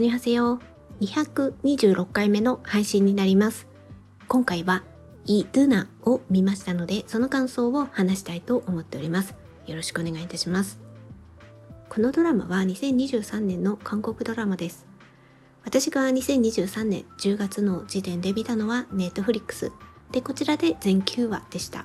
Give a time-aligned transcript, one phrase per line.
[0.00, 0.58] アニハセヨ
[1.02, 3.66] 226回目の配信になります。
[4.28, 4.82] 今回は
[5.26, 9.34] イ・ドゥナを見ましたので、その感想を話したいと思っております。
[9.66, 10.80] よろしくお願いいたします。
[11.90, 14.86] このドラマは2023年の韓国ドラマです。
[15.66, 19.70] 私が2023年10月の時点で見たのはネットフリックス
[20.12, 21.84] で、こちらで全9話でした。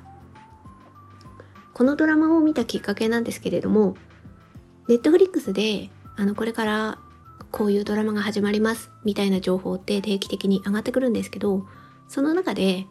[1.73, 3.97] このドラマを見たきっかけなんですけれども、
[4.87, 6.99] ネットフリックスで、あの、これから
[7.55, 11.65] こういうドラマが始まりますみたいな情報って定期的に上がってくるんですけど、
[12.09, 12.85] その中で、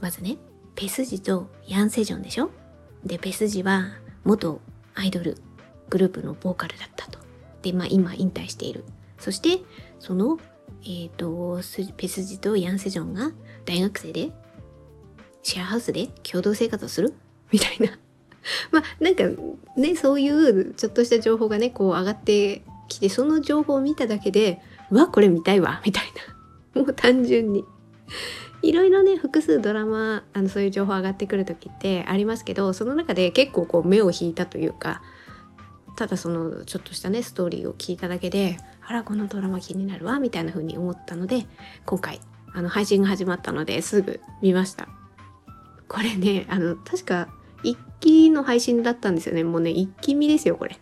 [0.00, 0.36] まずね、
[0.76, 2.50] ペスジとヤンセジョンでしょ？
[3.04, 3.88] で、ペスジは
[4.22, 4.60] 元
[4.94, 5.38] アイドル
[5.88, 7.18] グループのボーカルだったと。
[7.62, 8.84] で、まあ今引退している。
[9.18, 9.58] そして、
[9.98, 10.38] その、
[10.84, 11.60] えっ、ー、と、
[11.96, 13.32] ペスジとヤンセジョンが
[13.64, 14.30] 大学生で
[15.42, 17.12] シェアハウスで共同生活をする？
[17.50, 17.98] みたいな。
[18.70, 19.24] まあなんか
[19.76, 26.04] ね、そういうちょっとした情報がね、こう上がってきて、その情報を見ただけで、うわ、これ見たいわ、 みたい
[26.74, 26.82] な。
[26.82, 27.64] もう単純に。
[28.62, 35.00] いろいろね複数ドラマあのそういう情報上がってくる時ってありますけどその中で結構こう目を引いたというか
[35.96, 41.46] ただそのちょっとしたねストーリーを聞いただけであらこのドラマ気になるわみたいな風に思ったので
[41.86, 42.20] 今回
[42.52, 44.88] あの配信が始まったのですぐ見ました
[45.88, 47.28] これねあの確か
[47.62, 50.78] 一期の配信だったんですよねもうね一気見ですよこれ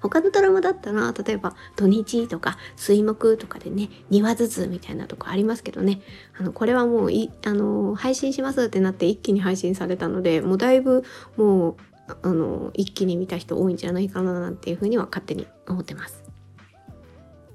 [0.00, 6.00] 他のドラマだったら、例えば土日とか水木とかでね、2話ずつみたいなとこありますけどね、
[6.38, 11.04] あの、これはもうい、あの、配信しますってなって一気に配信されたので、もうだいぶ
[11.36, 11.76] もう、
[12.22, 16.22] あの、一気に見た人多いんじゃないかななんていうふうには勝手に思ってます。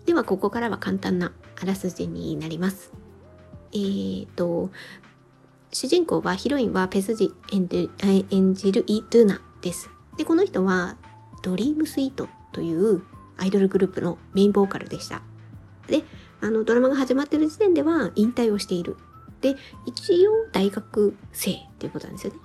[0.06, 2.92] では、ここからは簡単なあらすじになります。
[3.74, 4.70] えーと、
[5.72, 7.68] 主人公はヒロインはペスジ演
[8.54, 9.90] じるイ・ドゥナです。
[10.18, 10.98] で、この人は
[11.44, 13.04] ドリームスイートという
[13.38, 15.22] アイドルグループのメインボーカルでした。
[15.88, 16.04] で、
[16.42, 18.98] あのドラマが始まってる時点では引退をしている。
[19.42, 22.40] で、一応大学生っていうことなんですよね。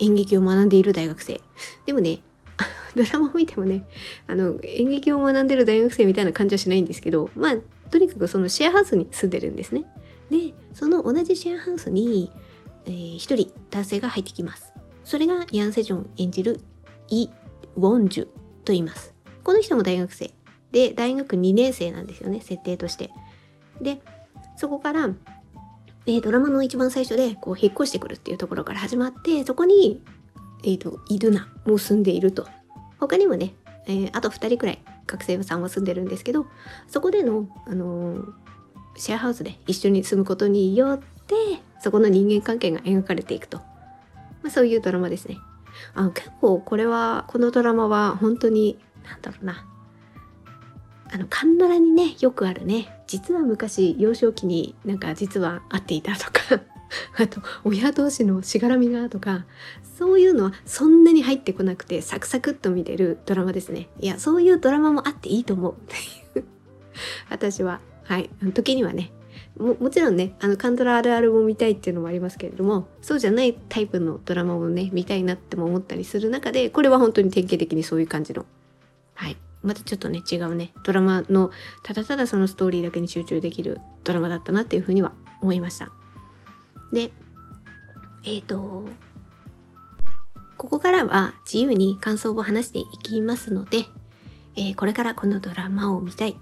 [0.00, 1.40] 演劇を学んでいる大学生。
[1.84, 2.20] でもね、
[2.94, 3.86] ドラマを見てもね、
[4.26, 7.56] あの、演劇を学んでる大学生みたいな感じはしないんですけど、まあ、
[7.90, 9.84] とにかくそのシェアハウスに住んでるんですね。
[10.30, 12.30] で、その同じシェアハウスに、
[12.84, 14.72] えー、一人男性が入ってきます。
[15.04, 16.60] それがヤン・セジョン演じる
[17.08, 17.28] イ・
[17.76, 18.28] ウォンジュ
[18.66, 19.14] と言います。
[19.42, 20.32] この人も大学生。
[20.72, 23.10] で、大学2年生なんですよね、設定として。
[23.80, 24.02] で、
[24.56, 25.08] そこから、
[26.06, 30.00] えー、ドラマの一番最初でこう引っ越してくるっていうところから始まってそこに、
[30.62, 32.46] えーと、イドゥナも住んでいると
[32.98, 33.54] 他にもね、
[33.86, 36.46] えー、あと2人くらい学生さんは住んでるんですけど
[36.88, 38.32] そこでの、あのー、
[38.96, 41.34] シェアハウスで一緒に住むことによって
[41.80, 43.64] そこの人間関係が描かれていくと、ま
[44.46, 45.38] あ、そういうドラマですね
[45.94, 48.78] あの結構これはこのドラマは本当に
[49.08, 49.64] なんだろうな。
[51.12, 53.02] あのカンドラにねよくあるね。
[53.06, 56.40] 実は昔幼少期になんか実は会っていたとか。
[57.18, 59.44] あと親同士のしがらみがとか。
[59.98, 63.88] そういうのはそんなに入ってこなくてサクサクっと見れるドラマですね。
[63.98, 65.94] いやそういうドラマもあっていいと思うって
[66.38, 66.44] いう。
[67.30, 67.80] 私は。
[68.04, 68.30] はい。
[68.52, 69.12] 時にはね
[69.58, 78.44] ももちろんねあのカンドラあるあるも見たいっていうのもありますけれどもそうじゃないタイプのドラマをね見たいなっても思ったりする中でこれは本当に典型的にそういう感じの。
[79.14, 79.36] はい。
[79.62, 81.50] またちょっとね違うねドラマの
[81.82, 85.90] ただただそのストーリーだけに集中できるドラマだったなっていうふうには思いました。
[86.92, 87.10] で
[88.22, 88.84] えっ、ー、と
[90.56, 93.84] ここからは自由に感想を話していきますので、
[94.56, 96.36] えー、これからこのドラマを見たい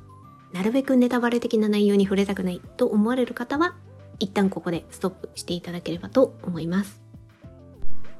[0.55, 3.75] なるべくネタバレ的な内容に触れたくないと思われる方は
[4.21, 7.03] 一旦ここでストップしていただければと思います。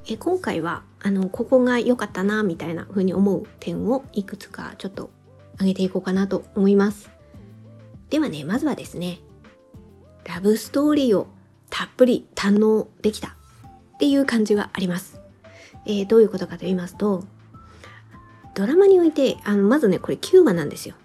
[0.09, 5.11] え今回はあのここが良かったなみたいな風に思う点をいくつかちょっと
[5.61, 7.09] 上げていこうかなと思います。
[8.11, 9.21] ではね、まずはですね、
[10.25, 11.29] ラブストーリーを
[11.71, 13.31] たっぷり堪能できたっ
[13.99, 15.21] ていう感じがあります。
[15.87, 17.23] えー、どういうことかと言いますと、
[18.57, 20.97] ドラマにおいて、あの、まずね、これ9話なんですよ。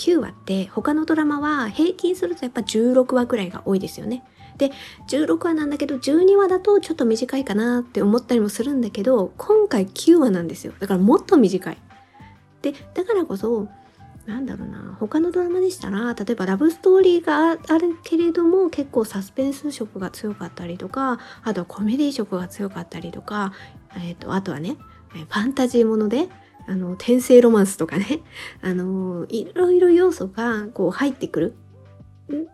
[0.00, 4.24] 9話って他のドラマは平均するとやっぱ16話くらいが多いですよね。
[4.56, 4.72] で
[5.08, 11.78] 16話なんだけど12話だとちょっと短いかなって思ったりもするんだけど今回9話なんですよだからもっと短い。
[12.62, 13.68] でだからこそ
[14.26, 23.52] なんだろうな他のドラマでしたら例えばラブストーリーがあるけれども結構サスペンス色が強かったりとかあとはコメディ色が強かったりとか、
[23.96, 24.76] えーとあとはね
[25.08, 26.28] ファンタジーもので
[26.66, 28.20] あの転生ロマンスとかね。
[28.62, 31.54] あのいろいろ要素がこう入ってくる。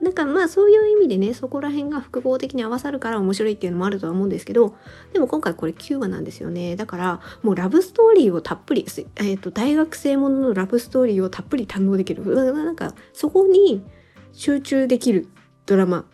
[0.01, 4.75] なんかまあそういう意味でねそこら辺が複合的に合わさるから面白いっていうのもあるとは思うんですけど
[5.13, 6.77] でも今回これ9話なんですよね。
[6.77, 8.87] だからもうラブストーリーをたっぷり、
[9.17, 12.25] えーと、大学生もののラブストーリーをたっぷり堪能できる。
[12.25, 13.85] なんかそこに
[14.33, 15.29] 集中できる
[15.67, 16.07] ドラマ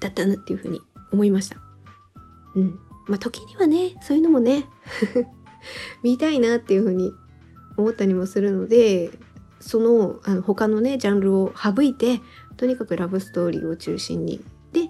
[0.00, 0.80] だったなっていうふうに
[1.12, 1.58] 思いました。
[2.56, 2.80] うん。
[3.06, 4.64] まあ時にはねそういうのもね。
[6.02, 7.12] 見たいなっていうふうに
[7.76, 9.10] 思ったりもするので
[9.60, 12.20] そのあの他のねジャンルを省いて
[12.56, 14.42] とにかくラブストーリーを中心に。
[14.72, 14.88] で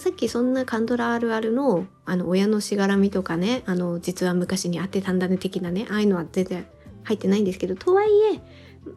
[0.00, 6.66] さっきそんなカンドラあるあるのあの親のしがらみとかねあの実は昔に会ってたんだね的なねああいうのは全然
[7.04, 8.40] 入ってないんですけどとはいえ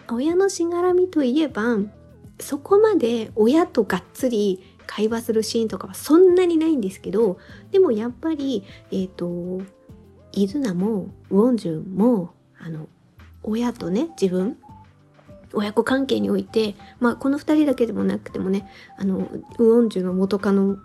[0.09, 1.77] 親のしがらみといえば
[2.39, 7.37] そこまで親とがっつり会話するシーンとかはそんなにないんですけど
[7.71, 9.61] でもやっぱりえっ、ー、と
[10.31, 12.87] イズナもウォンジュンもあの
[13.43, 14.57] 親とね自分
[15.53, 19.17] 親子関係において、まあ、この2人だけでもなくてもねあの
[19.57, 20.77] ウォンジュの元カノ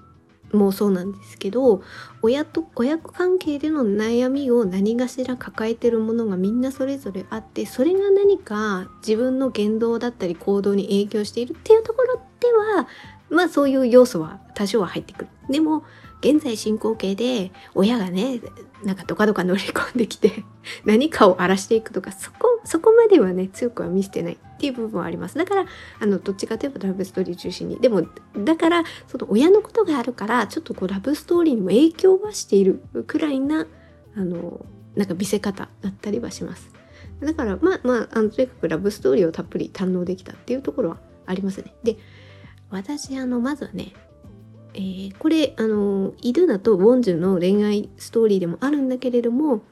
[0.53, 1.83] もそうなんですけど
[2.23, 12.89] 親と親子関係での悩みを何かしら抱えてるものがみんなそれぞれあってそれが何か自分の言動だったり行動に影響しているっていうところでは
[13.31, 15.29] まあそういう要素は多少は入ってくる。
[15.51, 15.85] でも
[16.21, 18.41] 現在進行形で親がね
[18.85, 20.45] なんかドカドカ乗り込んできて
[20.85, 25.37] 何かを荒らしていくとかそこそこまではね強くは見せてないっていう部分はあります。
[25.37, 25.67] だから
[26.01, 27.77] あのどっちかといえばラブストーリー中心に。
[27.77, 28.07] でも
[28.37, 33.67] だからその親のことがあるからちょっとこうラブストーリーにも影響はしているくらいな
[34.17, 34.65] あの
[34.97, 36.71] なんか見せ方だったりはします。
[37.21, 41.75] だからまあまああのとにかくラブストーリーをたっぷり堪能できたっていうところはありますね。
[41.83, 41.97] で
[42.71, 43.93] 私あのまずはね
[44.75, 49.63] えー、これあのイドゥナとウォンジュの恋愛ストーリーでもあるんだけれども、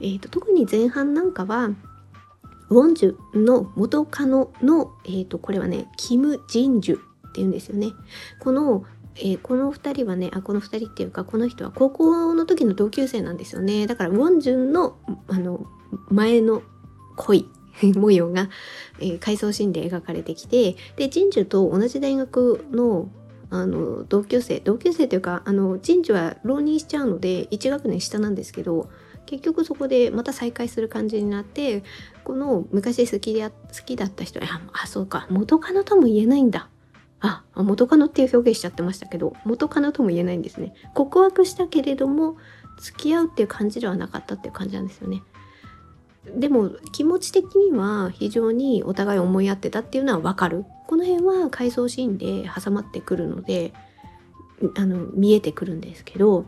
[0.00, 1.70] えーと、特に前半なんかは
[2.70, 7.92] ウォンジュの元カノの、えーと、これはねキム・ジンジュっていうんですよね。
[8.38, 8.84] この
[9.16, 14.96] えー、この2人はねあこの2人っていうかこの人は高校の時の同級生なんですよねだからウォンジュンの
[15.28, 15.66] あの
[16.08, 16.62] 前の
[17.16, 17.48] 恋
[17.94, 18.48] 模様が、
[18.98, 23.08] えー、回想シーンで描かれてきてでジンジュと同じ大学の
[23.50, 28.90] あの同級生同級生というかあの人事は浪人しちゃうので1学年下なんですけど
[29.26, 31.82] 結局そこでまた再会する感じになって
[32.24, 33.54] この昔好きで好
[33.84, 36.68] きだった人ああそうか元カノとも言えないんだ。
[37.26, 40.74] あ元カノっていう表現しちゃってましたけど元カノとも言えないんですね。
[40.92, 42.36] 告白したけれども
[42.78, 45.22] 付き合うっていう感じではなかったっていう感じなんですよね。
[46.36, 50.64] でも気持ち的には非常にお互い思い合ってたっていうのはわかる。
[50.86, 53.72] この辺は回想シーンで挟まってくるので
[54.76, 56.44] あの見えてくるんですけど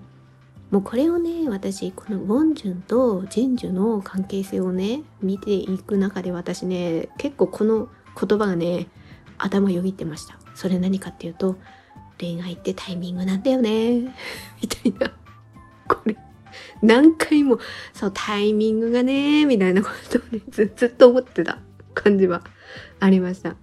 [0.71, 7.88] もうこれをね私このウォンジュンとジンジュの関係性をね見ていく中で私ね結構この
[8.19, 8.88] 言葉がね
[9.38, 10.38] 頭よぎってました。
[10.55, 11.56] それ何かっていうと
[12.19, 14.00] 恋愛ってタイミングなんだよね
[14.62, 15.12] みたいな。
[15.87, 16.17] これ
[16.83, 17.59] 何回も
[17.93, 21.59] そうタイミングがねみたいなことをねずっと思ってた
[21.94, 22.43] 感じは
[22.99, 23.56] ありました。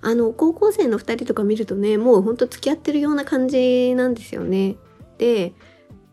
[0.00, 4.76] あの高校生の2人とか見るとねもうほんと付き合ってるような感じなんですよね。
[5.18, 5.52] で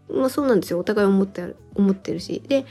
[0.09, 2.41] まあそうなんですよお互い思ってる思ってるし。
[2.47, 2.65] で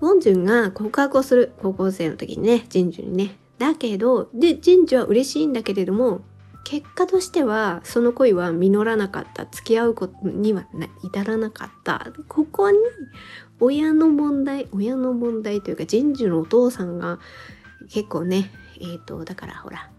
[0.00, 3.36] ウォンジュンが告白をする高校生の時にねジンジュにね。
[3.58, 6.22] だけどでジンジュは嬉しいんだけれども
[6.64, 10.66] 結果としてはその恋は実らなかった付き合うことには
[11.02, 12.78] 至らなかったここに
[13.60, 17.18] 親の問題親の問題というか人事のお父さんが
[17.90, 18.50] 結構ね
[18.80, 19.90] えっ、ー、とだからほら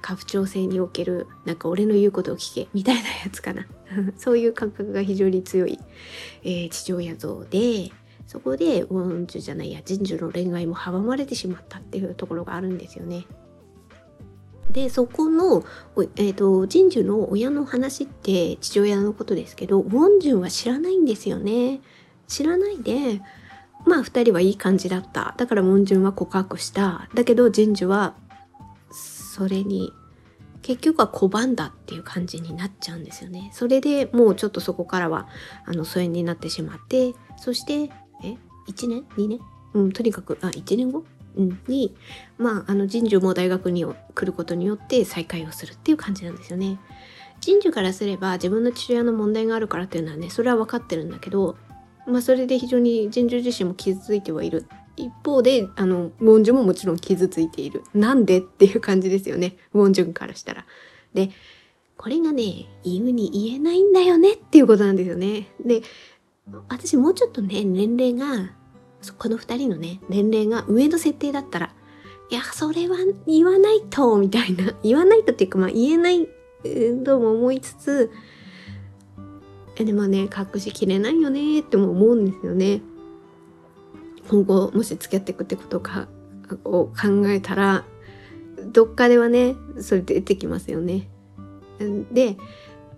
[0.00, 3.66] 家父長制におけるなんか俺の言うことを聞けみたいなやつかな
[4.16, 5.78] そういう感覚が非常に強い、
[6.42, 7.92] えー、父親像で
[8.26, 13.26] そこでウォンジュじゃないや人樹の恋愛も阻まれてしまったっていうところがあるんですよね。
[14.70, 15.64] でそこの、
[16.14, 21.80] えーと、ジンジュの親の話って父親のことですけどウォンジュンは知らないんですよね。
[22.28, 23.20] 知らないで
[23.84, 28.14] まあ2人はいい感じだっただからウォンジュンは告白しただけどジンジュは
[29.30, 29.92] それに
[30.62, 33.50] 結局は拒んだっていう感じになっちゃうんですよね。
[33.54, 35.28] それでもうちょっとそこからは
[35.66, 37.92] あの疎遠になってしまってそして
[38.24, 38.36] え
[38.68, 39.40] 1年？2年？
[39.74, 41.04] うんとにかくあ1年後、
[41.36, 41.94] うん、に
[42.38, 46.80] まああの神樹も大学に来ることによって再会をするっていう感じなんですよね。
[47.44, 51.56] 神樹からすれば自分の父親の問題があるからっていうのはねそれは分かってるんだけど
[52.06, 54.66] まあそれで非常に神樹自身も傷ついてはいる
[54.96, 60.66] 一方であのウォンジュももちろん傷ついているなんでっていう感じですよねウォンジュンからしたら。
[61.14, 61.30] で
[61.96, 65.48] これがね言うに言えないんだよねっていうことなんですよね。
[65.64, 65.82] で
[66.68, 68.52] 私もうちょっとね年齢が
[69.18, 71.74] この2人のね年齢が上の設定だったら
[72.30, 74.72] いや、それは言わないと、みたいな。
[74.84, 76.28] 言わないとっていうか、まあ言えない
[77.04, 78.10] とも思いつつ、
[79.76, 82.82] えでもね、隠しきれないよねっても思うんですよね。
[84.30, 86.06] 今後、もし付き合っていくってことか
[86.64, 87.84] を考えたら、
[88.72, 91.08] どっかではね、それ出てきますよね。
[92.12, 92.36] で、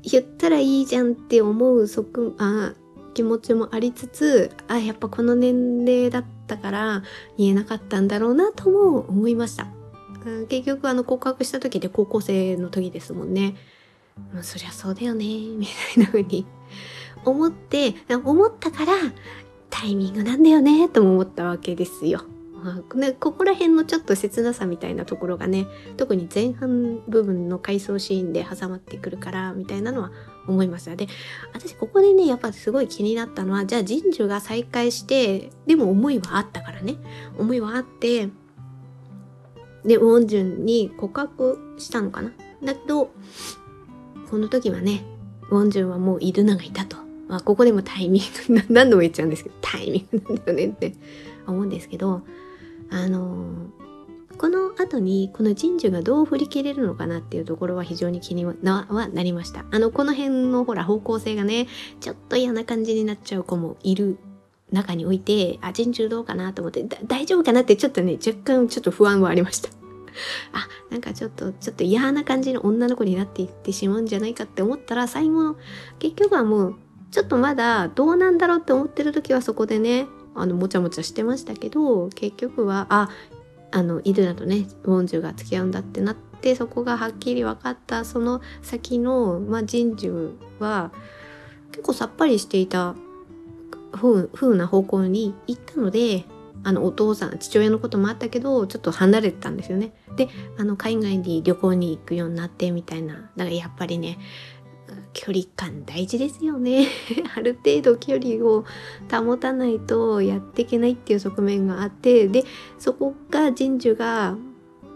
[0.02, 2.74] 言ったらいいじゃんって思う側あ
[3.14, 7.02] 気持ちもありつつあやっぱこの年齢だったから
[7.38, 9.68] 言えなかったんだろうなとも思いました
[10.48, 13.56] 結局あの告白した時で高校生の時ですもんね、
[14.42, 16.46] そりゃそうだよねみたいな風に
[17.24, 18.92] 思って思ったから
[19.72, 22.22] タイミングなんだよねとも思ったわけですよ、
[23.18, 30.12] ここら辺のちょっと切なさみたいなところがね特に前半部分の回想シーンで挟まってくるからみたいなのは
[30.46, 31.08] 思いましたで
[31.52, 36.96] 私ここでねやっぱすごい気になったのはじゃあ神樹が再会してでも思いはあったからね。
[37.38, 38.28] 思いはあって
[39.84, 42.30] でウォンジュンに告白したのかな。
[42.62, 43.10] だけど
[44.30, 45.02] この時はね
[45.50, 46.96] ウォンジュンはもうイルナがいたと、
[47.32, 48.22] まあ、ここでもタイミン
[48.54, 50.92] グ何度も言っちゃうんですけどタイミングなんだよねって
[51.46, 52.20] 思うんですけど
[52.90, 53.70] あの
[54.36, 59.64] この後にこの神樹がどう振り切れるのかなっていうところは非常に気にはなりました。
[59.70, 61.68] あの、この辺のほら方向性がね、
[62.00, 64.18] ちょっと嫌な感じになっちゃう子もいる
[64.72, 69.68] 中において、あ、神樹どうかなと思って、大丈夫かなってちょっとね、若干ちょっと不安はありました。
[70.52, 75.56] あ、なんかちょっと、ちょっと嫌な感じの女の子になっていってしまうんじゃないかって思ったら、最後の、
[76.00, 76.74] 結局はもう、
[77.12, 83.10] ちょっとまだどうなんだろうって思ってる時はそこでね、あのもちゃもちゃしてましたけど結局はあ
[83.70, 90.90] あのイドラとねウォンジュが付き合うんだってなってそこがはっきり分かったその先の、まあ、ジンジュは
[91.70, 92.94] 結構さっぱりしていた
[93.92, 96.24] 風な方向に行ったので
[96.64, 99.92] あのお父さん父親のこともあったけどちょっと離れてたんですよね。
[100.16, 100.28] で
[100.58, 104.18] あの海外に旅行に行くようになってみたいなだからやっぱりね
[105.12, 106.88] 距離感大事ですよね
[107.36, 108.64] ある程度距離を
[109.10, 112.44] 保たないとやっていけないっていう側面があってで
[112.78, 114.36] そこが神樹が、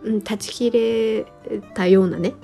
[0.03, 1.27] うん、断ち切れ
[1.75, 2.35] たようなね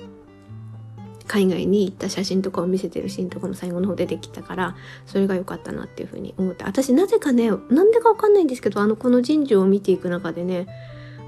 [1.27, 4.75] 海外に行った写真とかを見せてるシーンとかの最後の方出てきたから
[5.05, 10.67] それが良かったなっていうふうに思って私なぜかねなんでかわかんないんですけどあのこの神樹を見ていく中でね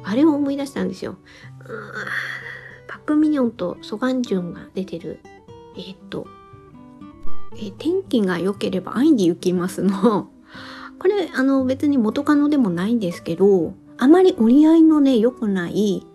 [0.03, 1.17] あれを思い出したんですよ。
[2.87, 5.19] パク・ミニョンとソガンジュンが出てる
[5.77, 6.27] えっ、と、
[7.57, 10.29] え天気が良ければ会いに行きますの。
[10.99, 16.07] これあの別に元カノでもないんですけどあまり折り合いのね良くない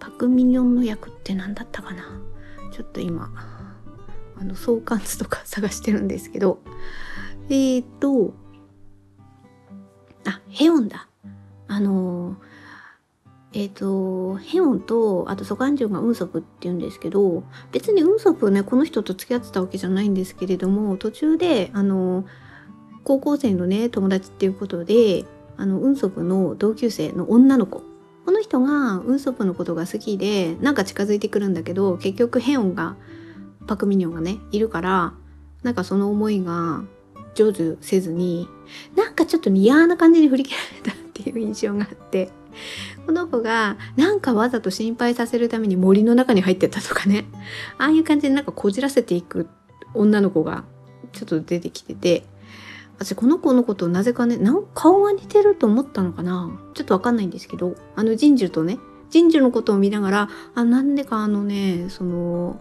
[0.00, 2.20] パクミニョンの役って何だったかな。
[2.72, 3.30] ちょっと今
[4.38, 6.60] あの相関図とか探してるんですけど。
[7.48, 8.34] えっ、と
[10.26, 11.08] あヘオンだ。
[11.68, 12.51] あのー
[13.54, 22.24] えっ、ー、と、ヘオンと、あとソガンジュンがウンソプって言うんですけど、別にウンソプね、この人と付き合ってたわけじゃないんですけれども、途中で、あの、
[23.04, 25.24] 高校生のね、友達っていうことで、
[25.58, 27.82] あの、ウンソプの同級生の女の子。
[28.24, 32.96] この人がウンソプのことが好きで、なんか近づいてくるんだけど、結局ヘオンが、
[33.66, 35.12] パクミニョンがね、いるから、
[35.62, 36.82] なんかその思いが
[37.34, 38.48] 成就せずに、
[38.96, 42.30] なんかちょっと嫌な感じに振り切られたっていう印象があって、
[43.06, 47.26] この子がなんかわざと心配させるために森の中に入ってったとかね。
[47.78, 49.48] ああいう感じでなんかこじらせていく
[49.94, 50.64] 女の子が
[51.12, 52.24] ちょっと出てきてて。
[52.98, 56.50] 私この子のことなぜかねなん顔が似てると思ったのかな。
[56.74, 57.74] ちょっとわかんないんですけど。
[57.96, 58.78] あの神獣とね
[59.12, 62.60] 神樹のことを見ながらあなんでかあのねその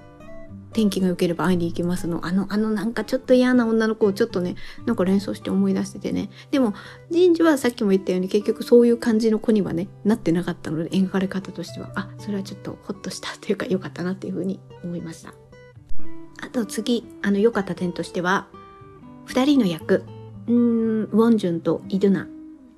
[0.74, 2.26] 天気が良ければ会いに行きますの。
[2.26, 6.30] あの、あのなんかちょっと嫌な女の子をちょっとね、なんか連想して思い出しててね。
[6.52, 6.74] でも、
[7.10, 15.34] 人事はさっきも言ったように結局そういう感じの子にはね、なってなかったので、描かれ方としては、あ、それはちょっとホッとしたというか良かったなっていうふうに思いました。
[16.42, 18.48] あと次、あの良かった点としては、
[19.26, 20.04] 二人の役、
[20.48, 22.28] うん、ウォンジュンとイドゥナ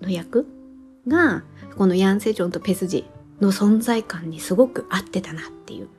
[0.01, 0.47] の役
[1.07, 1.43] が、
[1.77, 3.05] このヤン・セジョンとペスジ
[3.41, 5.89] の存在感にすごく合ってたなっていう。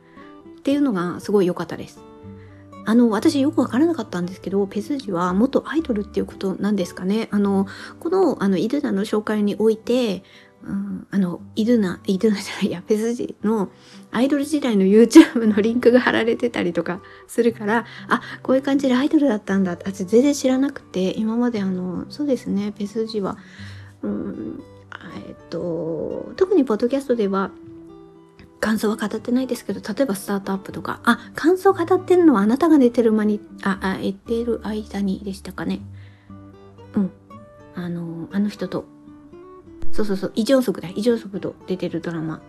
[0.65, 2.01] っていうのがすごい良かったです。
[2.87, 7.29] あの、私よくわからなかったんですけど、ペスジは元アイドルっていうことなんですかね。
[7.33, 7.67] あの、
[8.01, 10.23] この、あの、イドゥナの紹介において、
[10.63, 13.69] うん、あの、イドゥナ、イドゥナじゃないや、ペスジの
[14.11, 23.37] アイドル時代の YouTube のリンクが貼られてたりとかするから、あ、こういう感じでアイドルだったんだって、私全然知らなくて、今まであの、そうですね、ペスジは、
[24.01, 24.63] うん、
[25.29, 27.51] えっと、特にポッドキャストでは、
[28.65, 35.81] 感想は語ってないですけど、例えばスタートアップとか、あ、感想語ってるのはあなたが寝てる間に、あ、あ、言ってる間にでしたかね。
[36.95, 37.11] うん。
[37.75, 38.87] あの、あの人と。
[39.93, 40.33] そうそうそう。
[40.35, 40.89] 異常速だ。
[40.97, 42.41] 異常速度出てるドラマ。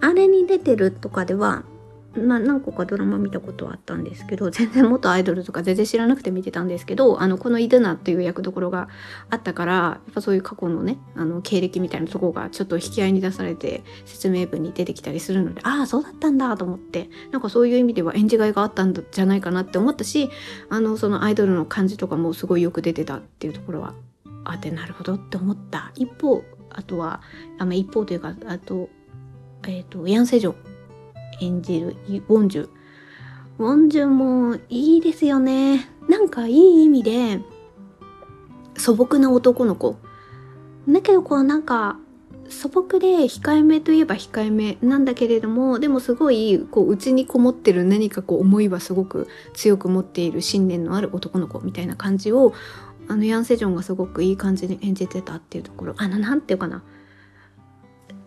[0.00, 1.64] あれに出てるとかでは
[2.16, 8.88] ま、何個かドラマ見たことはあったんですけど全然元アイドルとか全然知らなくて見てたんですけどあのこのイドナっていう役どころが
[9.30, 20.30] あったからやっぱそういう過去のねあの経歴みたいなとこがちょっと引き合いに出されて説明文に出てきたりするのでああそうだったんだと思ってなんかそういう意味では演じがいがあったんじゃないかなって思ったし
[20.68, 23.94] あのそのアイドルの感じとかもすごいよく出てたっていうところは
[24.44, 25.92] あってなるほどって思った。
[25.96, 27.22] 一方あとは
[27.58, 28.88] あ、まあ、一方というかあと
[29.66, 30.54] えっ、ー、とヤン・セジョ
[31.40, 31.96] 演じる
[32.28, 32.68] ウォンジュ。
[33.58, 35.88] ウォンジュもいいですよね。
[36.08, 37.40] なんかいい意味で
[38.76, 39.96] 素朴な男の子。
[40.88, 41.98] だけどこうなんか
[42.48, 52.52] 素朴で控えめといえば控えめなんだけれどもでもすごいこう内にこもってる何かこう思いはすごく強く持っている信念のある男の子みたいな感じを
[53.08, 56.82] あのヤン・セジョンがすごくいい感じに演じてたっていうところあのなんていうかな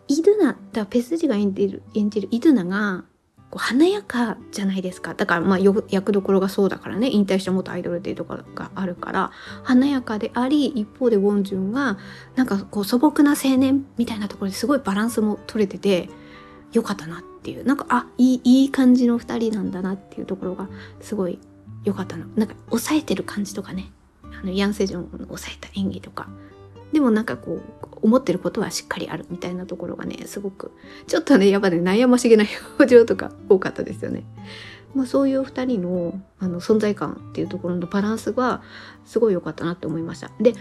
[0.10, 3.06] イドゥナだペスジが演じる演じるイドゥナが
[3.52, 5.14] こう華やかじゃないですか。
[5.14, 7.10] だからまあ役どころがそうだからね。
[7.10, 9.32] 引退した元アイドルっていうところがあるから。
[9.64, 11.98] 華やかであり一方でウォンジュンが
[12.36, 16.10] なんかこう素朴な青年みたいなところですごいバランスも取れてて
[16.74, 17.66] よかったなっていう。
[17.66, 20.68] なんかあいいいい感じの2人なんだなっていうところが
[21.02, 21.40] すごい
[21.86, 23.92] 良かったななんか抑えてる感じとかね。
[24.42, 26.28] あのヤン・セジョンの抑えた演技とか。
[26.92, 30.72] でもなんかこう思ってることはしっかりあるみたいなところがねすごく
[31.08, 32.46] ちょっとねやっぱね悩ましげな
[32.78, 34.24] 表情とか 多かったですよね。
[34.96, 38.64] まあ、そういう2人のあの存在感っていうところのバランスは
[39.06, 40.32] すごい良かったなって思いました。
[40.40, 40.56] で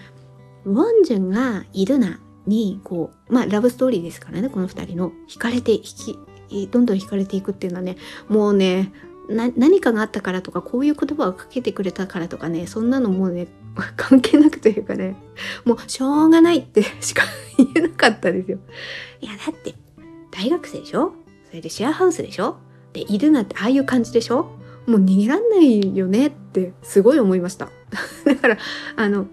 [0.65, 6.19] ウォンジュンがいるなにこうまあラブストーリーですからねこの2人の惹かれて引き
[6.71, 7.97] どんどん惹かれていくっていうのはね
[8.29, 8.93] もうね
[9.29, 13.47] 何かがあったからとかこういう言葉をかけてくれたからとかねそんなのもうね
[13.97, 15.17] 関係なくというかね
[15.65, 17.23] もうしょうがないって しか
[17.59, 18.59] 言えなかったですよ。
[19.21, 19.75] いやだって
[20.31, 21.13] 大学生でしょ？
[21.49, 22.57] それでシェアハウスでしょ？
[22.93, 24.51] でいるなんてああいう感じでしょ？
[24.87, 27.69] もう逃げらんないよねってすごい思いました。
[28.25, 28.59] だから
[28.97, 29.27] あの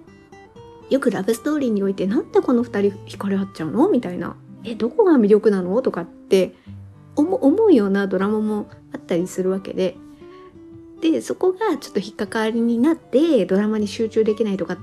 [0.90, 3.90] よくラブストーリーにおいてなんでこの2人惹かれ合っちゃうの？
[3.90, 4.36] みたいな。
[4.66, 5.81] えどこが魅力なの？
[5.81, 6.55] とかって
[7.16, 9.96] 思うようなドラマもあったりするわけで
[11.01, 14.78] でそこがちょっと引っかかりになってドラマに集中できないとかっ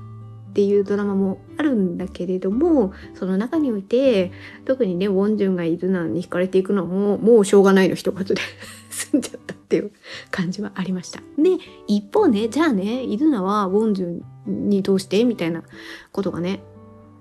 [0.54, 4.30] ていうドラマもあるんだけれどもその中において
[4.66, 8.34] 特にねウォンジュンがいるのに惹かれていくのももうしょうがないの一言で
[8.90, 9.92] 済んじゃったっていう
[10.30, 11.20] 感じはありました。
[11.38, 15.62] で一方ねじゃあねイルナはウォンジュンにどうしてみたいな
[16.12, 16.62] ことがね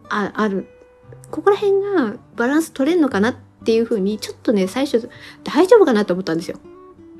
[0.09, 0.67] あある
[1.29, 5.09] ここら辺がバランス取れんのかなってていうふうにちょっとね最初
[5.43, 6.57] 大丈夫かなと思ったんですよ。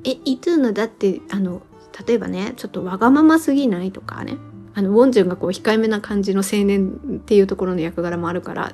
[0.03, 1.61] えイトゥーナだってあの
[2.07, 4.37] 例えばねちょっとわがまますぎないとかね
[4.73, 8.71] あのウォンジュンがこう控えめな感じの青年っていうところの役柄もあるから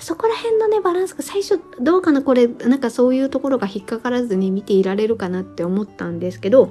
[0.00, 6.70] そこら辺のねバランスが最初どうかなこれなんかそういうところが引っかからずに見ていられるかなって思ったんですけど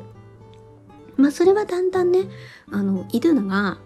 [1.17, 2.22] まあそれはだんだんね
[2.72, 3.80] あのイドゥナが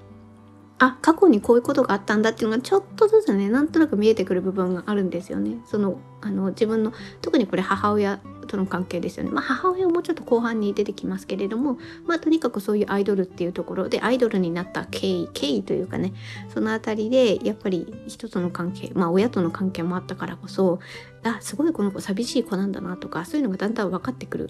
[0.82, 5.60] あ過去にこういうことがあったんだっていうのがちょっとずつねなんとなく見えてくる部分があるんですよね。
[5.63, 6.91] そのあの自分の
[7.22, 9.30] 特にこれ母親との関係ですよね。
[9.30, 16.13] まあ母親もうちょっと後半に出てきますけれどもまあとにかくそういうアイドルっていうところでアイドルになった経緯経緯というかね
[16.52, 20.80] その辺りでやっぱり人との関係まあ親との関係もあったからこそ
[21.22, 24.50] あすごいこの子寂しい子なんだなとかそういうのがだんだん分かってくる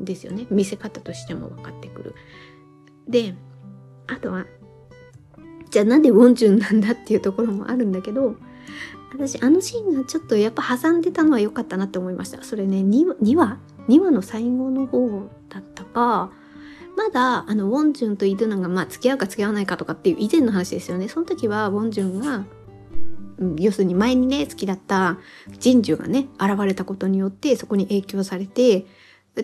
[0.00, 2.14] んですよね見せ方としても分かってくる。
[3.08, 3.34] で
[4.06, 4.46] あとは
[5.72, 8.36] じゃあなんでウォンジュンなんだっていうところもあるんだけど
[9.14, 12.42] 私あのシーンがちょっとやっぱ挟んでたのは良かったなって思いました。
[12.42, 13.58] それね 2, 2話
[13.88, 16.30] 2話の最後の方だったか
[16.94, 21.08] まだあのウォンジュンとイドゥナがまあ付き合うか付き合わないかとかっていう以前の話ですよね。
[21.08, 22.44] その時はウォンジュンが、
[23.56, 25.18] 要するに前にね好きだった
[25.58, 28.84] ジンジュがね現れたことによってそこに影響されて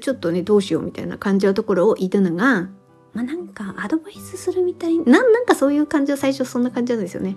[0.01, 2.69] ちょっとねどうしようみたいな感じのところをイドゥナが
[3.15, 7.37] まあ、なんかアドバイスするみたいななんかそういう感じは最初そんな感じなんですよね。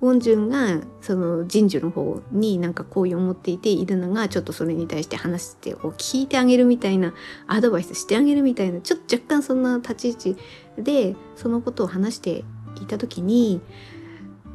[0.00, 7.14] ウォンジュンがその神樹の方になんか好意を持っていているのがちょっとそれに対して話してを聞いてあげるみたいな
[7.46, 10.36] アドバイスしてあげるみたいなちょっと若干そんな立ち位置
[10.76, 12.44] でそのことを話して
[12.82, 13.62] いた時に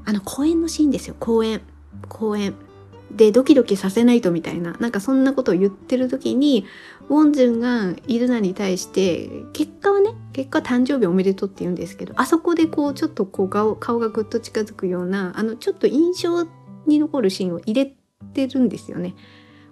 [0.05, 1.15] あの公園のシーンですよ。
[1.19, 1.61] 公園。
[2.07, 2.53] 公園。
[3.15, 6.65] でドキドキさせないとみたいななんかそんなことを言ってる時に
[7.09, 16.47] ウォンジュンがイルナに対して結果はね結果誕生日おめでとうって言うんですけどあそこでこうちょっとこう顔顔がぐっと近づくようなあのちょっと印象
[16.85, 17.93] に残るシーンを入れ
[18.33, 19.15] てるんですよね。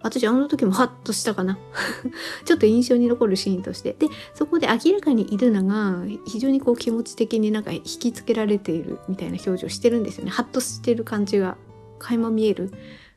[0.02, 1.58] 私あの時もハッとしたかな。
[2.45, 3.95] ちょっと印象に残るシーンとして。
[3.99, 10.32] でそこで明らかにイルナが非常にこう気持ち的になんか引きつけられているみたいな表情してるんですよね。
[10.32, 11.58] ハッとしてる感じが
[11.99, 12.71] 垣間見える。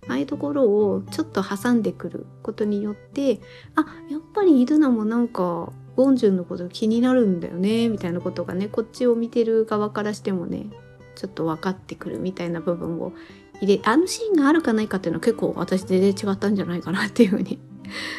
[0.08, 3.40] ああいうところをちょっと挟んでくることによって
[3.76, 10.66] あやっぱりイドナもなんかウォンジュンのこと気になるんだよねみたいなことがねこっちを見てる側からしてもね
[11.14, 13.12] ちょっと分かってくるみたいな部分を
[13.60, 17.60] 入れあのシーンがあるかないかっていうのは結構私全然違ったんじゃないかなっていうふうに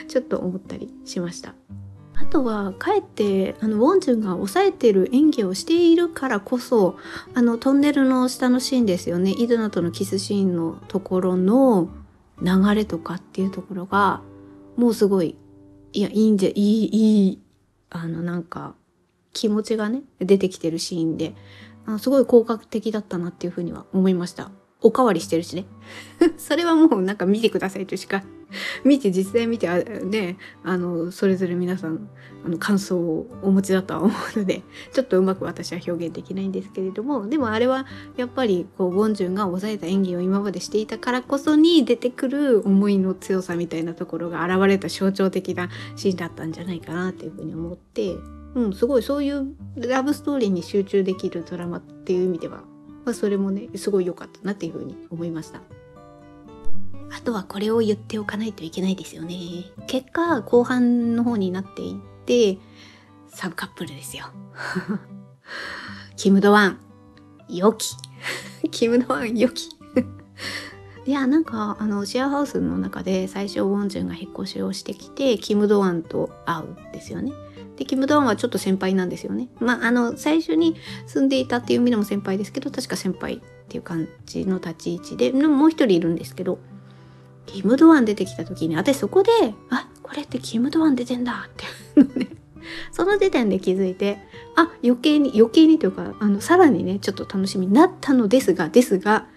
[0.08, 1.56] ちょっと思ったりしました。
[2.24, 6.96] あとはかえってあのウォンジュンが抑えてる演技をしているからこそ
[7.34, 11.90] あのトンネルの下のシーンですよねイドナとのキスシーンのところの
[12.42, 14.22] 流れとかっていうところが
[14.78, 15.36] もうすごい
[15.92, 17.42] いやいいんじゃいいいい
[17.90, 18.74] あのなんか
[19.34, 21.36] 気持ちがね出てきてるシーンで
[21.86, 24.50] あすごい効果的だったなっていうふうには思いました。
[24.82, 25.66] おかわりしてるしね。
[26.38, 28.24] それはもうなんか見てくださいとしか
[28.84, 32.10] 見て実際見てあねあのそれぞれ皆さん
[32.46, 37.86] あの感想をお持ちだとは思うので ちょっとうまく私は表現できないんですけれどもでもあれは
[38.18, 48.16] やっぱりこうウォンジュンが抑えた演技を今までしていたからこそに出てくる思いの強さみたいなところが現れた象徴的なシーンだったんじゃないかなっていうふうに思って。
[48.56, 52.64] うん、すごいそういうラブストーリーに集中できるドラマっていう意味では
[53.06, 55.62] まあ、それもねすごい良かったなっていうふうに思いました
[57.16, 59.36] あとはこれを言っておかないといけないですよね。
[59.88, 62.58] 結果後半の方になっていって
[63.30, 64.26] サブカップルですよ。
[66.18, 66.80] キム・ドワン。
[67.48, 67.96] 良き。
[68.72, 69.70] キム・ドワン良き。
[71.06, 77.32] いやなんかあのシェアハウスの中で最初ウォンジュンが引っ越しをしてきてキム・ドワンと会うんですよね。
[77.76, 79.50] で、キム・ドアンはちょっと先輩なんですよね。
[79.60, 80.76] まあ、あの、最初に
[81.08, 86.60] 住んでいたっていう意味でも先輩ですけど、確か先輩っていう感じの立ち位置で、もう一人いるんですけど、
[87.46, 89.32] キム・ドアン出てきた時に、私そこで、
[89.70, 92.30] あ、これってキム・ドアン出てんだってね、
[92.92, 94.20] その時点で気づいて、
[94.56, 99.28] あ、余計に、余計にというか、あの、さらにね、ちょっと楽しみになったのですが、ですが、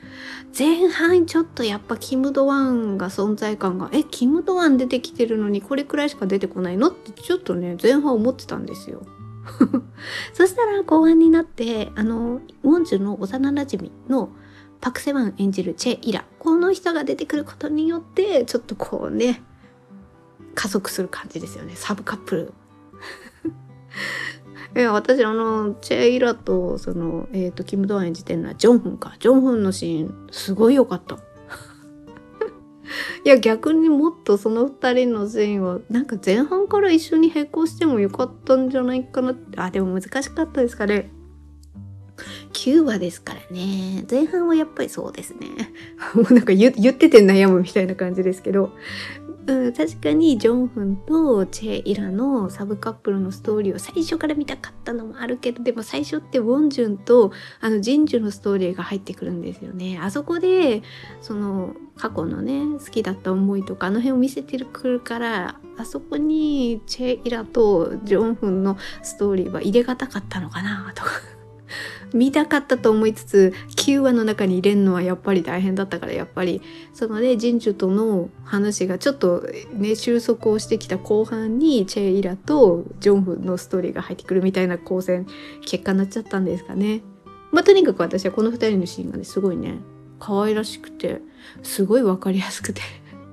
[0.59, 9.03] 前半ちょっとやっぱキム・ドワンが存在感がえキム・ドワン出てきてるのにこれくらいしか出てこないのってちょっとね前半思ってたんですよ。
[10.33, 14.31] そしたら後半になってあのウォンジュの幼なじみの
[14.81, 16.25] パク・セワン演じるチェ・イラ。
[16.39, 19.43] この人が出てくることによってちょっとこうね
[20.55, 21.75] 加速する感じですよね。
[21.77, 22.53] サブカップル。
[24.77, 29.15] いや私あのチェイラとその、えーと、キム・ドアン演じてるのはジョンフンか。
[29.21, 31.17] ジョンフンのシーンすごい良かった。
[33.25, 39.61] いや逆にもっとその2人のシーンはなんか前半から一緒に並行してもよかったんじゃないかなって。
[39.61, 41.11] あでも難しかったですかね。
[42.57, 44.05] 9話ですからね。
[44.11, 45.73] 前半はやっぱりそうですね。
[46.15, 48.73] もうなんか言ってて悩むみたいな感じですけど。
[49.49, 60.01] うん、確かにジョンフンとチェ・イラのサブカップルのストーリーを最初から見たかったのもあるけどでも最初ってウォンジュンとあのジンジュのストーリーが入ってくるんですよね。
[60.03, 60.83] あそこで
[61.21, 71.36] その過去のね好きだった思いとかあの辺を見せてくるからあそこにチェ・イラとジョンフンのストーリーは入れがたかったのかなとか。
[72.13, 76.63] 見たかったと思いつつ9話の中に入れるのはやっぱり大変だったからやっぱり
[76.95, 85.25] そのねジンジュとの話がちょっとね収束をしてきた後半にチェイラとジョンフのストーリーが入ってくるみたいな構成
[85.63, 87.03] 結果になっちゃったんですかね。
[87.53, 89.79] まあ、とにかく私はこの2人のシーンがねすごいね
[90.19, 91.21] 可愛らしくて
[91.63, 92.83] すごい分かりやすくて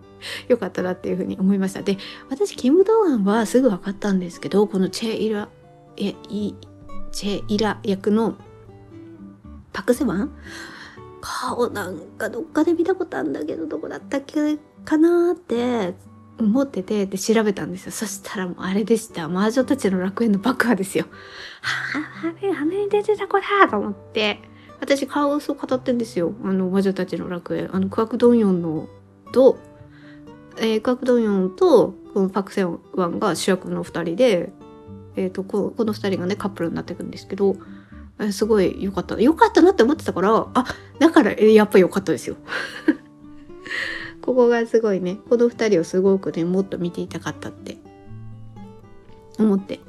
[0.48, 1.82] よかったなっていうふうに思いました。
[1.82, 1.98] で
[2.30, 5.50] 私キム・ドワンはすぐ分かったんですけどこのチェイラ
[5.98, 6.56] えい
[7.13, 8.36] チェイラ役の
[9.71, 10.36] パクセワン？
[11.21, 15.93] 顔なんかどっかで見たことあるんだけどどこだったっけかなって
[16.38, 17.91] 思っててで調べたんですよ。
[17.91, 19.30] そしたらもうあれでした。
[19.30, 21.06] 魔女たちの楽園の爆破ですよ。
[21.62, 24.39] はああれあれに出てた子だと思って。
[24.82, 26.34] 私顔をそう語ってんですよ。
[26.43, 27.69] あの魔女たちの楽園。
[27.73, 28.89] あのクワクドンヨンの
[29.32, 29.58] と、
[30.58, 34.52] えー、クワクドンヨンとこのパクセワンが主役の2人で、
[35.15, 37.56] えーと、とこの2人がねカップルになっていくんですけど
[38.32, 39.19] すごい良かった。
[39.19, 40.65] 良かったなって思ってたから、あ、
[40.99, 42.36] だからやっぱ良かったですよ。
[44.21, 47.78] ここがすごいね、この2人をすごくね、もっと見ていたかったって
[49.38, 49.80] 思って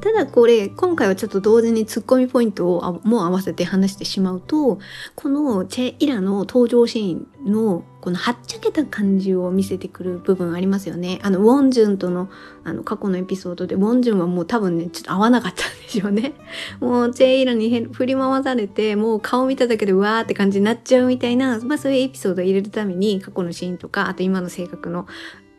[0.00, 4.78] ただこれ今回はちょっと同時にツッコミポイントをもう合わせて話してしまうと
[5.14, 11.18] このチェ・イラの登場シーンのこのはっちゃけた感じを見せてくる部分ありますよね。
[11.22, 12.30] あのウォンジュンとの
[12.64, 16.32] あの過去のエピソードでウォンジュンはもう多分ねちょっと合わなかったんでしょうね。
[16.80, 25.06] もうチェ・イラに振り回されてもう顔見ただけでうわーって感じになっちゃうみたいな、まあ、そういうエピソードを入れるために過去のシーンとかあと今の性格の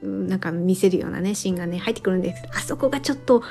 [0.02, 3.44] なんか見せるようなねシーンがね入ってくるんですけどあそこがちょっと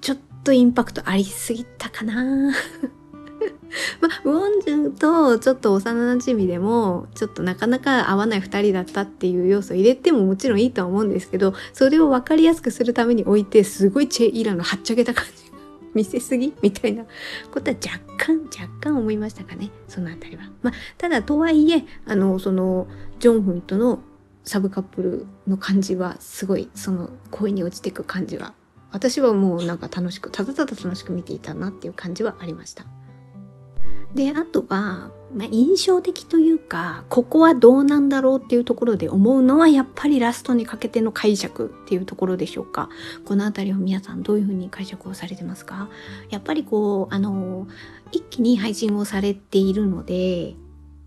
[0.00, 2.52] ちょっととインパクトありすぎたかな
[4.00, 15.50] まあ、ウォンジュンとちょっと幼馴染でもちょっとなかなか合わない2人だったっていう要素を入れてももちろんいいとは思うんですけどそれを分かりやすくするために置いてすごいチェ・イランのはっちゃけた感じ
[15.94, 17.04] 見せすぎみたいな
[17.52, 20.50] ことは若干若干思いましたかねそのあたりは。
[20.62, 22.86] まあ、ただとはいえあのその
[23.18, 24.00] ジョンフンとの
[24.44, 28.54] サブカップルの感じはすごいその恋に落ちていく感じは
[28.92, 32.84] 私はもうなんか楽しくただただ楽しく見ていたなっていう感じはありました。
[34.14, 42.88] であとは、まあ、印象的というかここはどうなんだろうっていうところで思うのはやっぱりラストにかけての解釈っていうところでしょうか。
[43.24, 45.88] この辺りを皆さんどういうふうに解釈をされてますか？
[46.30, 47.68] やっぱりこうあの
[48.10, 50.56] 一気に配信をされているので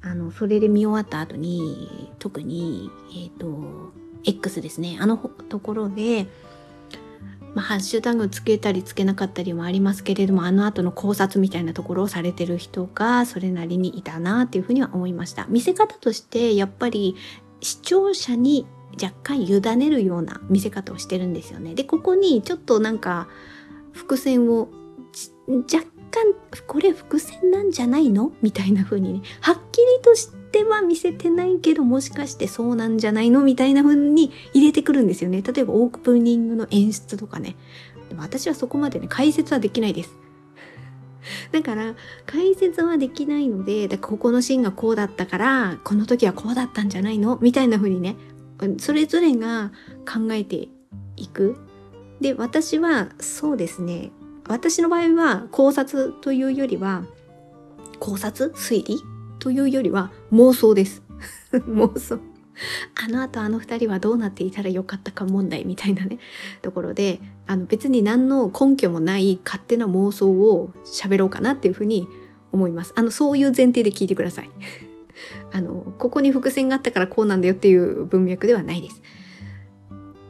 [0.02, 3.92] あのそれで見終わった後に特にえっ、ー、と
[4.24, 4.98] X ですね。
[5.02, 6.28] あのところで
[7.54, 15.46] まあ、ハッシュタグつけたりつけなかったりもありますけれどもあの後の考察みたいなところをされてる人がそれなりにいたなっていうふうには思いました。
[15.50, 17.16] 見せ方としてやっぱり
[17.62, 18.66] 視聴者に
[19.02, 21.76] 若干委ねるような見せ方をしてるんですよね。
[21.76, 23.28] でここにちょっとなんか
[23.92, 24.70] 伏線を
[25.48, 26.34] 若干
[26.68, 28.32] これ伏線なんじゃないの？
[28.42, 35.42] みたいな風にねはっきりとしては見せてないけどもしかしてそうなんじゃないのみたいな風に入れてくるんですよね。
[35.42, 37.56] 例えばオープニングの演出とかね。
[38.10, 40.14] でも私はそこまでね解説はできないです。
[41.52, 41.96] だから
[42.28, 47.40] 解説はできないのでだからここのシーンがこうだったからこの時はこうだったんじゃないの？
[47.42, 48.16] みたいな風にね
[48.78, 49.72] それぞれが
[50.06, 50.68] 考えて
[51.16, 51.56] いく。
[52.22, 54.12] で私はそうですね。
[54.48, 57.06] 私の場合は考察というよりは
[58.00, 58.52] 考察？
[58.54, 59.13] 推理？
[59.44, 61.04] というよりは妄想です。
[61.52, 62.18] 妄想。
[62.96, 66.18] あのあとあの2人はどうなっていたらよかったか問題みたいなね
[66.62, 72.08] ところであの別に何の根拠もない勝手な妄想を喋ろうかなっていうふうに
[72.54, 72.94] 思います。
[72.96, 74.50] あのそういう前提で聞いてください。
[75.52, 79.02] あのここに伏線があったからこうなんだよっていう文脈ではないです。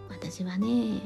[0.09, 1.01] 私はね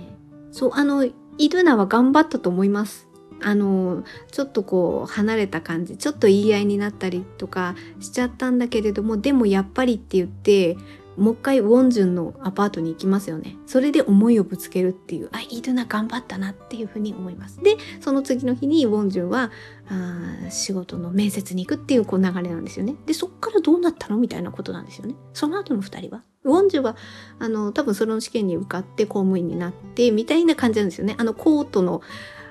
[0.51, 1.05] そうあの
[1.37, 3.06] イルナは頑張ったと思います。
[3.41, 10.77] あのちょっとこう離れた感じちょっと言い合いになったりとかしちゃったんだけれどもでもやっぱりって言って
[11.17, 13.55] もう一回ウォンジュンのアパートに行きますよね。
[13.65, 17.59] それで思いをぶつけるっていうあイルナ頑張ったなっていうふうに思います。
[17.63, 19.51] でその次の日にウォンジュンは
[19.89, 22.95] あ仕事の面接に行くっていうこう流れなんですよね。
[23.07, 24.17] でそっからどうなったの？
[24.17, 25.15] みたいなことなんですよね。
[25.33, 26.21] その後の2人は。
[26.43, 26.95] ウォンジュは
[27.39, 31.15] あの多分その試験に受かって公務員になってみたいな感じなんですよね。
[31.17, 32.01] あのコートの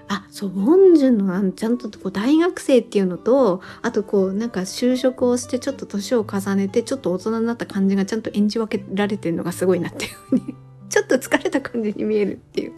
[0.09, 10.55] あそうウォンジュンのちゃんとこう大学生っていうのとあとこうなんか就職をしてちょっと年を重ねてちょっと大人になった感じがちゃんと演じ分けられてるのがすごいなっていうふうに
[10.89, 12.73] ちょっと疲れた感じに見えるっていう。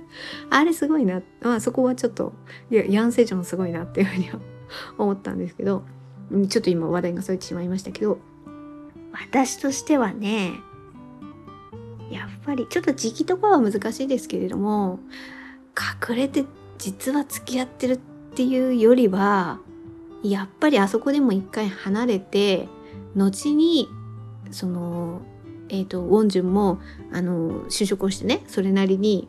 [0.49, 2.33] あれすごいな、まあ、そこはちょっと
[2.71, 4.41] いやヤン・セジョンすごいなっていうふうには
[4.97, 5.85] 思ったんですけど
[6.49, 8.19] ちょっと今話題がそれてしまいましたけど。
[9.13, 10.53] 私としてはね
[12.11, 15.01] やっぱりちょっと時期とかは難しいですけれども
[16.09, 16.45] 隠れて
[16.79, 17.97] 実は付き合ってるっ
[18.35, 19.59] ていうよりは
[20.23, 22.69] やっぱりあそこでも一回離れて
[23.15, 23.89] 後に
[24.51, 25.21] その
[25.69, 26.81] えっ、ー、とウォンジュンも
[27.13, 29.29] あの就職をしてねそれなりに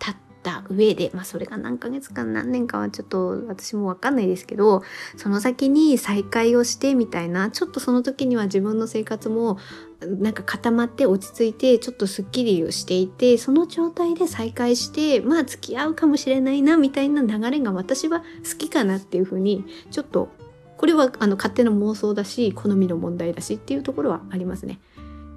[0.00, 4.82] 立った上でまあそれが何ヶ月か何年かはちょっと私も分かんないですけど
[5.16, 9.58] その先に再会をしてみたいなちょっとその時には自分の生活も
[10.00, 20.30] なんか固まって落ち着いてちょっとすっきりをしていてその状態で再会してまあ付き合うかもしれないなみたいな流れが私は好きかなっていうふうにちょっと
[20.78, 24.78] これはあの勝手な妄想だし好みの問題だしっていうところはありますね。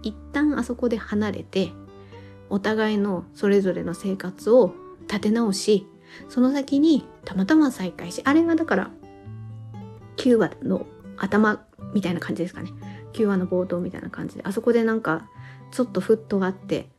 [0.02, 1.72] 一旦あそこで離れて
[2.50, 4.74] お互いのそれぞれの生活を
[5.08, 5.88] 立て直し
[6.30, 8.92] その先にたまたま再会しあれがだから
[10.18, 10.86] 9話の
[11.18, 12.72] 頭みたいな感じですかね
[13.14, 15.28] 9話の冒頭みたいな感じであそこでなんか
[15.72, 16.90] ちょっとフットがあって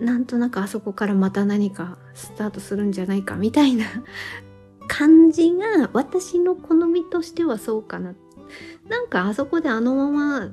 [0.00, 3.86] なんとなくあそこからまた何かスタートするんじゃないかみたいな
[4.88, 8.14] 感じが私の好みとしてはそうかな。
[8.88, 10.50] なんかあそこであのまま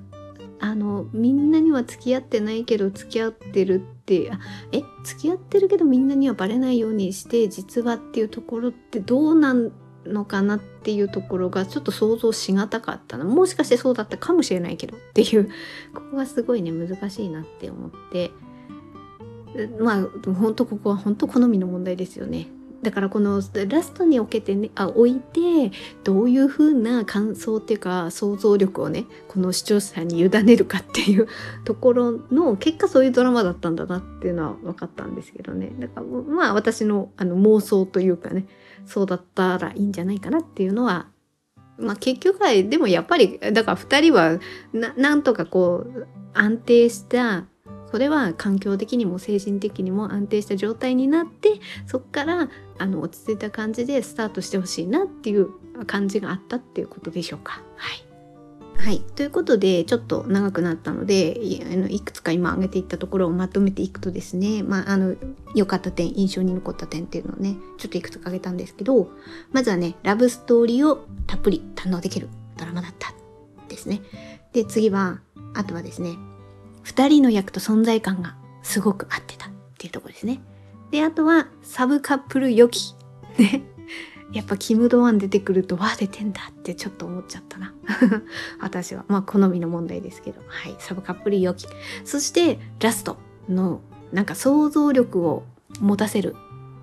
[0.60, 4.32] あのみんなには付き合ってないけど付き合ってるって
[4.72, 9.72] え付き合ってるけどみんなにはバレないようにして実はっていうところってどうなん
[10.06, 13.26] のかなっていうところがちょっと想像しがたかったな。
[13.26, 15.46] もしかしてそうだったかもしれないけどっていう
[15.94, 18.32] ここがすごいね難しいなって思って。
[19.80, 22.48] まあ本当ここは本当好みの問題ですよね。
[22.84, 25.72] だからこのラストにおけてねあ置いて
[26.04, 31.28] どういう風な感想っていうか想像力をねこの視聴者に委ねるかっていう
[31.64, 35.72] ところの結果そういうドラマだったんだなっていうのは分かったんですけどね。
[35.80, 38.46] だからまあ私のあの妄想というかね
[38.86, 41.08] そうだったらいいんじゃないかなっていうのは
[41.78, 44.40] まあ結局はでもやっぱりだから2人は
[44.98, 47.46] なんとかこう安定した
[47.92, 55.50] それは環境的にも精神的にも安定した状態になってそこからあの落ち着いた感じでスタートしてほしいなっていう
[55.86, 57.62] 感じがあったっていうことでしょうか。
[57.76, 58.13] はい
[58.78, 59.00] はい。
[59.00, 65.16] ということで、ちょっと長くなったので、いくつか今挙げていったところをまとめていくとですね、まあ、あの、
[65.56, 69.10] 良かった点、印象に残った点っていうのをね、ちょっといくつか挙げたんですけど、
[69.52, 73.14] まずはね、ラブストーリーをたっぷり堪能できるドラマだった
[73.70, 74.02] ですね。
[74.52, 75.22] で、次は、
[75.54, 76.18] あとはですね、
[76.82, 80.42] 二人の役と存在感がすごく合ってたっていうところですね。
[80.92, 82.96] で、あとは、サブカップル良き。
[84.34, 87.74] やっぱキム・ドワン出てくるとわあ出てんだってちょっと思っちゃったな。
[88.60, 89.06] 私は。
[89.08, 90.42] まあ好みの問題ですけど。
[90.48, 90.76] はい。
[90.80, 91.68] サブカップル良き。
[92.04, 93.18] そしてラスト
[93.48, 95.44] のなんか想像力を
[95.80, 96.36] 持たせる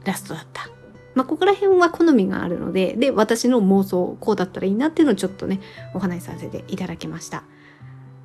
[0.05, 0.71] ラストだった。
[1.15, 5.61] まあここら辺は好みがあるのでで私の妄想こうだったらいいなっていうのをちょっとね
[5.93, 7.43] お話しさせていただきました。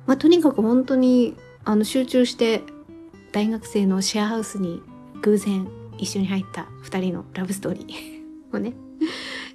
[0.06, 2.62] まあとにかく本当にあの集中して
[3.32, 4.82] 大学生のシェアハウスに
[5.22, 5.66] 偶然
[5.98, 8.72] 一緒に入った2人のラブストーリーをね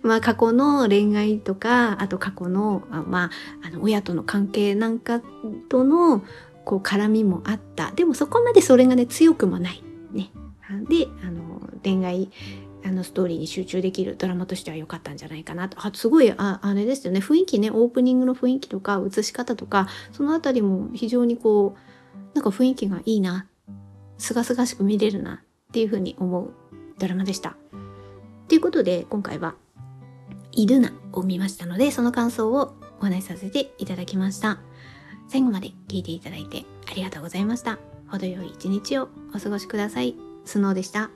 [0.03, 5.21] まあ過去の恋愛とかあと過去のまああの親との関係なんか
[5.69, 6.23] との
[6.65, 7.91] こう絡みもあった。
[7.91, 9.83] でもそこまでそれがね強くもない。
[10.11, 10.31] ね。
[10.89, 12.29] であの恋愛
[12.83, 15.77] あのストーリーに集中できるドラマとしては良かったんじゃないかなと。
[15.85, 17.19] あすごいああれですよね。
[17.19, 23.47] 雰囲気ねオープニングの雰囲気とか映し方とかそのあたりも非常にこうなんか雰囲気がいいな。
[24.17, 26.53] すがすがしく見れるなっていうふうに思う
[26.99, 27.57] ドラマでした。
[28.47, 29.55] ということで今回は
[30.51, 34.59] 「イルナ」を見ましたのでその感想をお話しさせていただきました。
[35.27, 37.79] 最後まで聞いていただいてありがとうございました。
[38.09, 40.15] 程よい一日をお過ごしください。
[40.43, 41.09] スノーでした。